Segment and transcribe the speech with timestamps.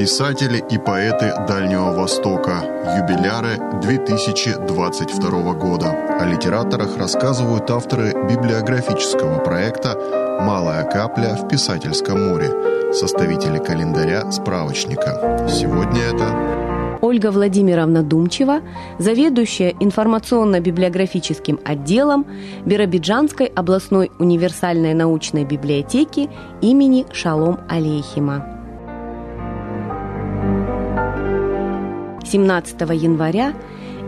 [0.00, 2.62] Писатели и поэты Дальнего Востока.
[2.96, 5.90] Юбиляры 2022 года.
[6.18, 9.98] О литераторах рассказывают авторы библиографического проекта
[10.40, 15.46] «Малая капля в писательском море», составители календаря справочника.
[15.46, 18.62] Сегодня это Ольга Владимировна Думчева,
[18.98, 22.24] заведующая информационно-библиографическим отделом
[22.64, 26.30] Биробиджанской областной универсальной научной библиотеки
[26.62, 28.59] имени Шалом Алейхима.
[32.30, 33.54] 17 января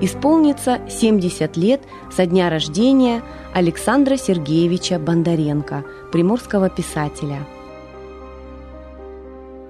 [0.00, 3.22] исполнится 70 лет со дня рождения
[3.52, 7.38] Александра Сергеевича Бондаренко, приморского писателя.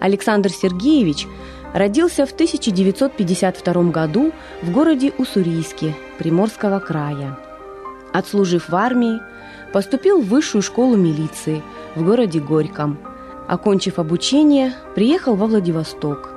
[0.00, 1.26] Александр Сергеевич
[1.72, 7.38] родился в 1952 году в городе Уссурийске Приморского края.
[8.12, 9.20] Отслужив в армии,
[9.72, 11.62] поступил в высшую школу милиции
[11.94, 12.98] в городе Горьком.
[13.48, 16.31] Окончив обучение, приехал во Владивосток.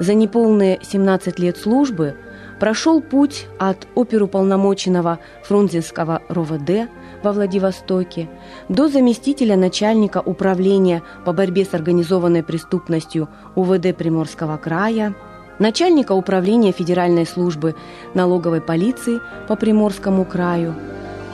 [0.00, 2.16] За неполные 17 лет службы
[2.58, 6.88] прошел путь от оперуполномоченного Фрунзенского РОВД
[7.22, 8.30] во Владивостоке
[8.70, 15.14] до заместителя начальника управления по борьбе с организованной преступностью УВД Приморского края,
[15.58, 17.74] начальника управления Федеральной службы
[18.14, 20.74] налоговой полиции по Приморскому краю,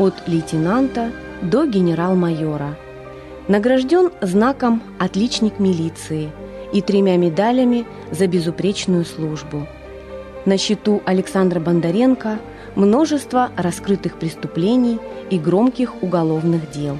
[0.01, 2.77] от лейтенанта до генерал-майора.
[3.47, 6.33] Награжден знаком «Отличник милиции»–
[6.77, 9.67] и тремя медалями за безупречную службу.
[10.45, 12.39] На счету Александра Бондаренко
[12.75, 14.99] множество раскрытых преступлений
[15.31, 16.99] и громких уголовных дел.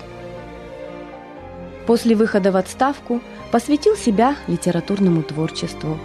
[1.87, 3.21] После выхода в отставку
[3.53, 5.99] посвятил себя литературному творчеству.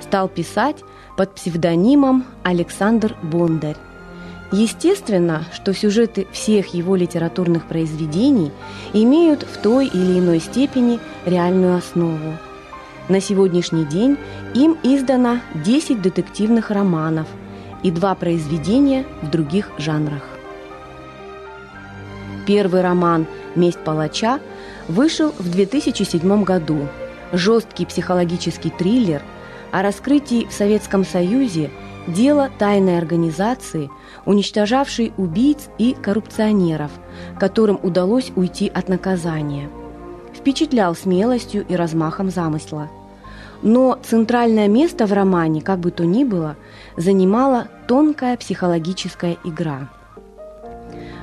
[0.00, 0.84] Стал писать
[1.16, 3.76] под псевдонимом Александр Бондарь.
[4.52, 8.52] Естественно, что сюжеты всех его литературных произведений
[8.92, 12.34] имеют в той или иной степени реальную основу–
[13.08, 14.16] на сегодняшний день
[14.54, 17.26] им издано 10 детективных романов
[17.82, 20.22] и два произведения в других жанрах.
[22.46, 24.40] Первый роман «Месть палача»
[24.88, 26.88] вышел в 2007 году.
[27.32, 29.22] Жесткий психологический триллер
[29.72, 31.70] о раскрытии в Советском Союзе
[32.06, 33.90] дела тайной организации,
[34.24, 36.92] уничтожавшей убийц и коррупционеров,
[37.40, 39.68] которым удалось уйти от наказания–
[40.46, 42.88] впечатлял смелостью и размахом замысла.
[43.62, 46.54] Но центральное место в романе, как бы то ни было,
[46.96, 49.88] занимала тонкая психологическая игра.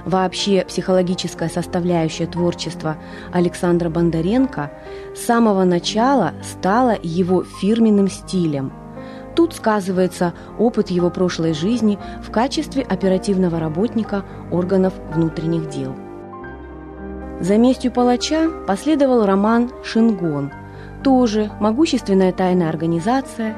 [0.04, 2.98] Вообще психологическая составляющая творчества
[3.32, 4.72] Александра Бондаренко
[5.16, 8.74] с самого начала стала его фирменным стилем.
[9.38, 15.96] Тут сказывается опыт его прошлой жизни в качестве оперативного работника органов внутренних дел.
[17.44, 20.54] За местью палача последовал роман «Шингон»,
[21.04, 23.54] тоже могущественная тайная организация,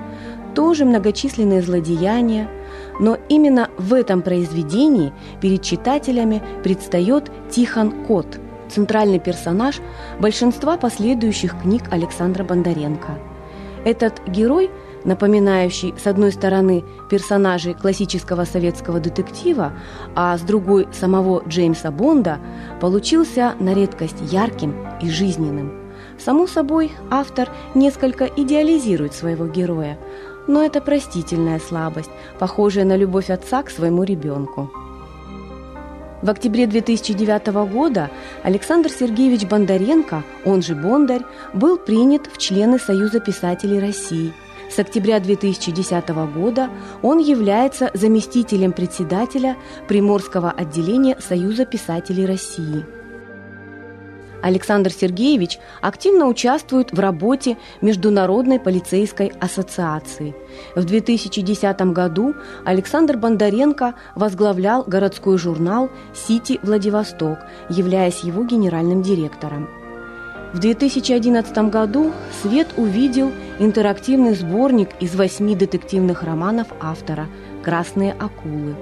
[0.55, 2.49] тоже многочисленные злодеяния,
[2.99, 9.75] но именно в этом произведении перед читателями предстает Тихон Кот, центральный персонаж
[10.19, 13.19] большинства последующих книг Александра Бондаренко.
[13.85, 14.71] Этот герой–
[15.05, 19.73] напоминающий, с одной стороны, персонажей классического советского детектива,
[20.15, 22.39] а с другой– самого Джеймса Бонда,
[22.81, 25.71] получился на редкость ярким и жизненным.
[26.17, 29.97] Само собой, автор несколько идеализирует своего героя,
[30.47, 34.71] но это простительная слабость, похожая на любовь отца к своему ребенку.
[36.21, 38.09] В октябре 2009 года
[38.41, 41.21] Александр Сергеевич Бондаренко, он же Бондарь,
[41.53, 44.33] был принят в члены Союза писателей России–
[44.69, 46.69] с октября 2010 года
[47.01, 52.85] он является заместителем председателя Приморского отделения Союза писателей России.
[54.41, 60.35] Александр Сергеевич активно участвует в работе Международной полицейской ассоциации.
[60.75, 67.39] В 2010 году Александр Бондаренко возглавлял городской журнал «Сити Владивосток»,
[67.69, 69.67] являясь его генеральным директором.
[70.55, 77.27] В 2011 году свет увидел интерактивный сборник из восьми детективных романов автора
[77.61, 78.73] «Красные акулы».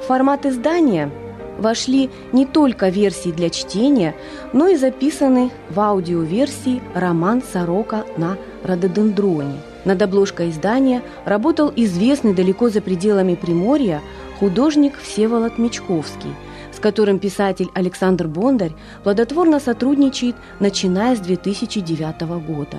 [0.00, 1.12] В формат издания
[1.58, 4.16] вошли не только версии для чтения,
[4.52, 9.60] но и записанный в аудиоверсии роман «Сорока на рододендроне».
[9.84, 14.00] Над обложкой издания работал известный далеко за пределами Приморья
[14.40, 16.34] художник Всеволод Мечковский–
[16.80, 18.72] которым писатель Александр Бондарь
[19.02, 22.78] плодотворно сотрудничает, начиная с 2009 года.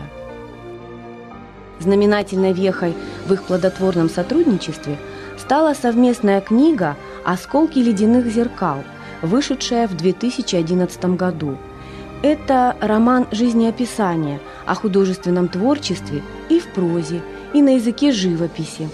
[1.80, 2.94] Знаменательной вехой
[3.28, 4.98] в их плодотворном сотрудничестве
[5.38, 6.96] стала совместная книга
[7.26, 8.84] «Осколки ледяных зеркал»,
[9.22, 11.58] вышедшая в 2011 году.
[12.22, 17.22] Это роман жизнеописания о художественном творчестве и в прозе,
[17.54, 18.90] и на языке живописи.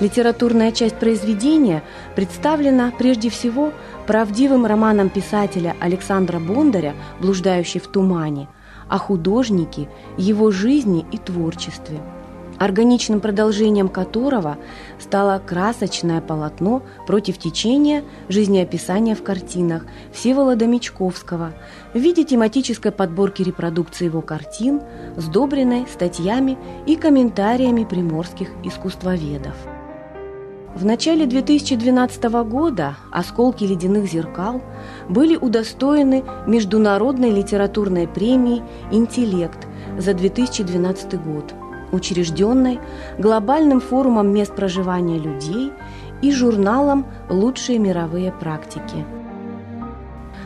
[0.00, 1.82] Литературная часть произведения
[2.14, 3.72] представлена прежде всего
[4.06, 8.48] правдивым романом писателя Александра Бондаря «Блуждающий в тумане»,
[8.88, 12.00] о художнике, его жизни и творчестве–
[12.58, 14.58] органичным продолжением которого
[14.98, 21.54] стало красочное полотно против течения жизнеописания в картинах Всеволода Мечковского
[21.94, 24.82] в виде тематической подборки репродукции его картин,
[25.16, 29.54] сдобренной статьями и комментариями приморских искусствоведов.
[30.78, 34.62] В начале 2012 года «Осколки ледяных зеркал»
[35.08, 39.66] были удостоены Международной литературной премии «Интеллект»
[39.98, 41.52] за 2012 год–
[41.92, 42.78] учрежденной
[43.18, 45.72] Глобальным форумом мест проживания людей
[46.22, 49.04] и журналом «Лучшие мировые практики».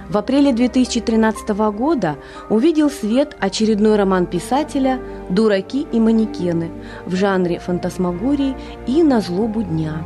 [0.08, 2.16] В апреле 2013 года
[2.48, 4.98] увидел свет очередной роман писателя
[5.28, 6.70] «Дураки и манекены»
[7.04, 8.56] в жанре фантасмагории
[8.86, 10.02] и «На злобу дня».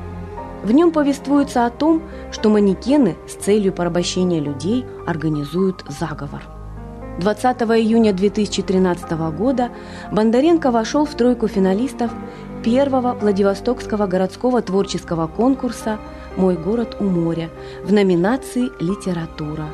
[0.66, 2.02] В нем повествуется о том,
[2.32, 6.42] что манекены с целью порабощения людей организуют заговор–
[7.18, 9.70] 20 июня 2013 года
[10.12, 12.10] Бондаренко вошел в тройку финалистов
[12.62, 15.98] первого Владивостокского городского творческого конкурса
[16.36, 17.48] «Мой город у моря»
[17.82, 19.66] в номинации «Литература».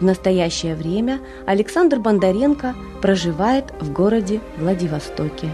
[0.00, 5.48] В настоящее время Александр Бондаренко проживает в городе Владивостоке.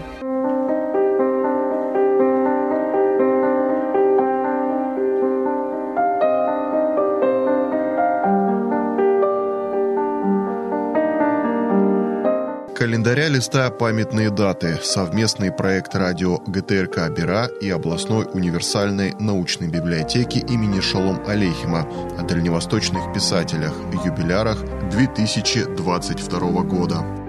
[13.03, 20.79] Календаря листая памятные даты, совместный проект радио ГТРК «Бера» и областной универсальной научной библиотеки имени
[20.79, 21.85] Шалом Алейхима
[22.17, 23.73] о дальневосточных писателях,
[24.05, 24.57] юбилярах
[24.91, 27.22] 2022 года.